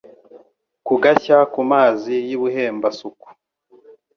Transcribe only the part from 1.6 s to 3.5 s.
mazi y' i Buhemba-suku*,